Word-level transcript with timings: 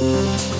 Música 0.00 0.53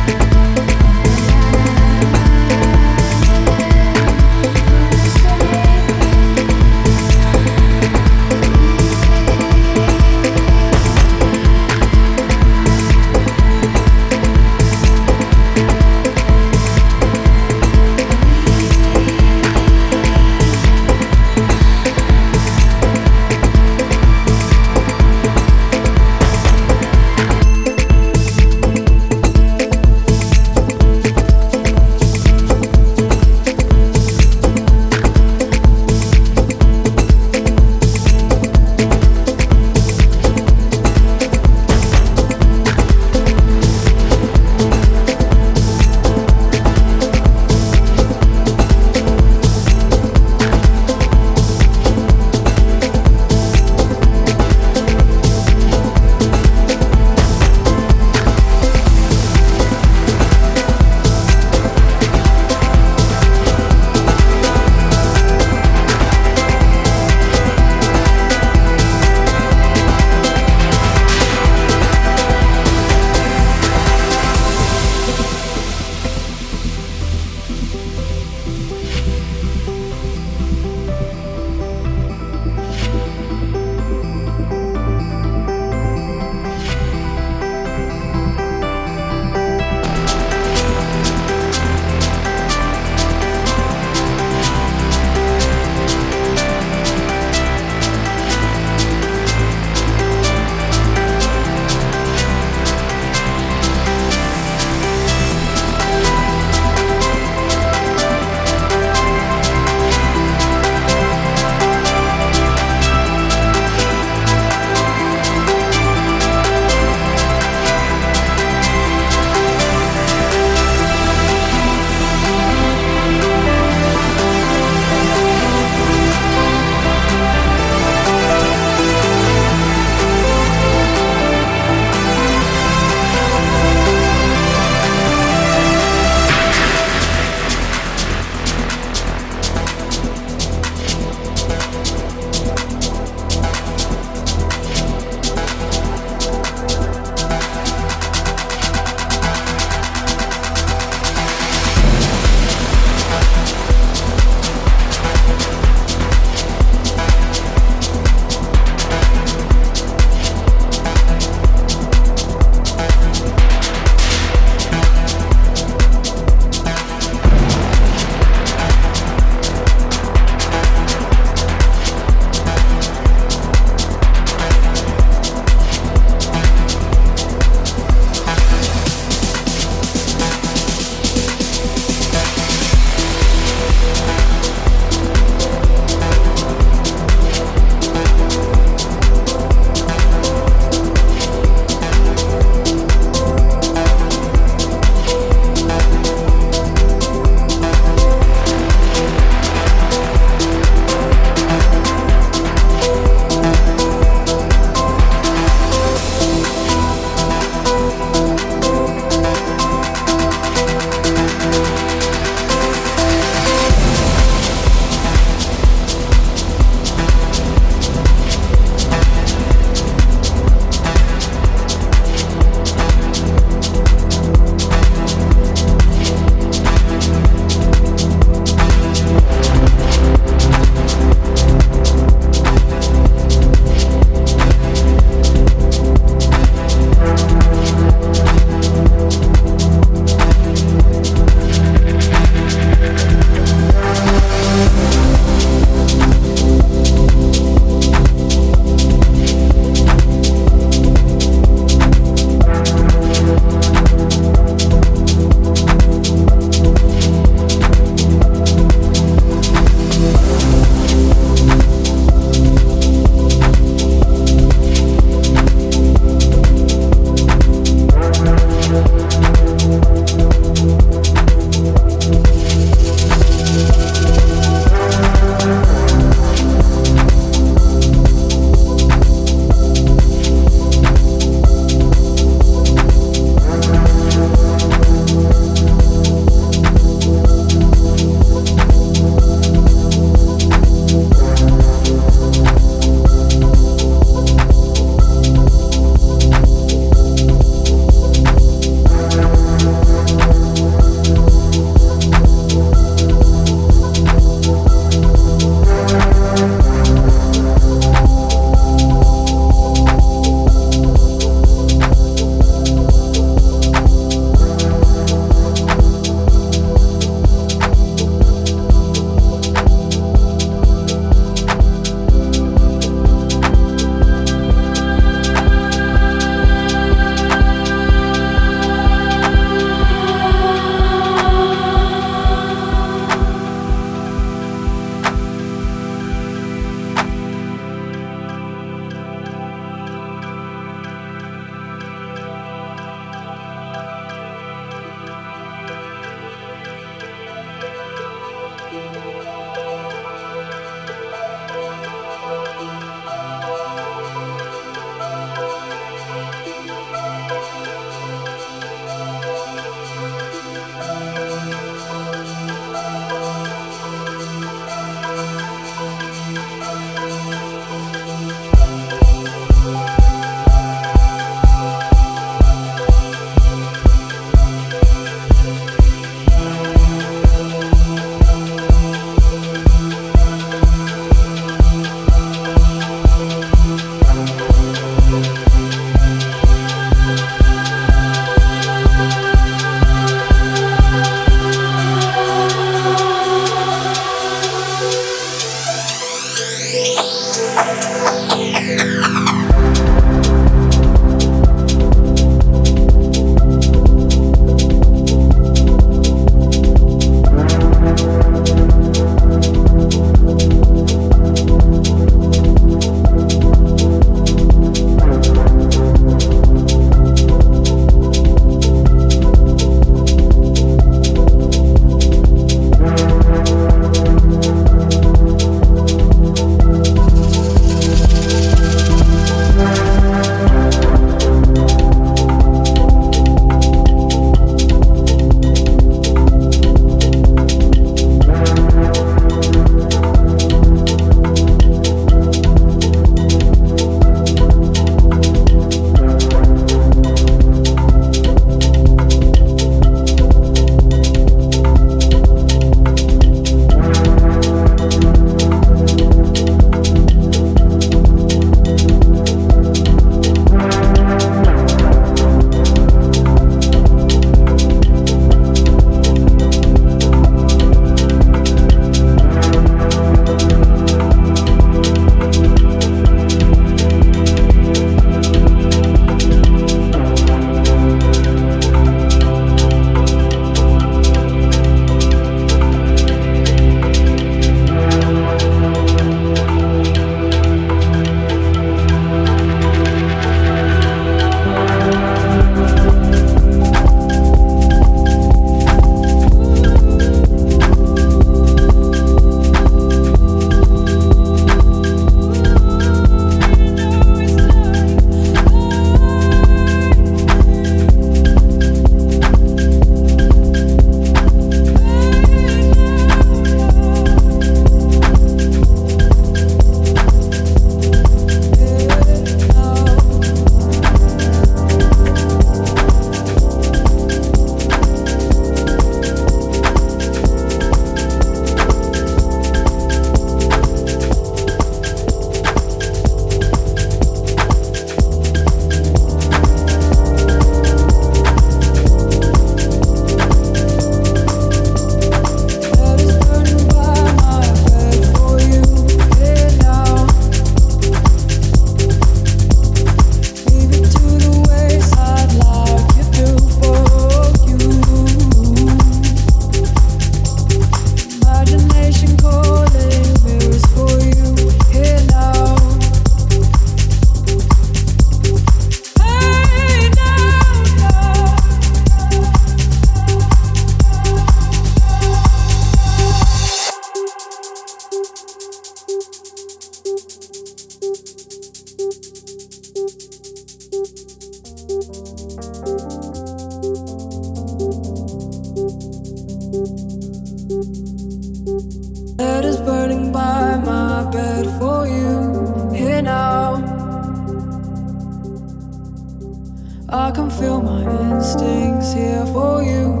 feel 597.41 597.59
my 597.59 597.81
instincts 598.13 598.93
here 598.93 599.25
for 599.33 599.63
you. 599.63 600.00